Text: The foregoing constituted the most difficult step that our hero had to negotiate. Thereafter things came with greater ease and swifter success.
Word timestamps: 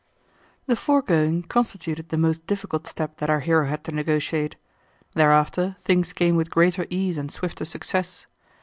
The 0.65 0.75
foregoing 0.75 1.43
constituted 1.43 2.09
the 2.09 2.17
most 2.17 2.47
difficult 2.47 2.87
step 2.87 3.17
that 3.17 3.29
our 3.29 3.41
hero 3.41 3.67
had 3.67 3.83
to 3.83 3.91
negotiate. 3.91 4.55
Thereafter 5.13 5.75
things 5.83 6.11
came 6.11 6.35
with 6.35 6.49
greater 6.49 6.87
ease 6.89 7.19
and 7.19 7.31
swifter 7.31 7.65
success. 7.65 8.25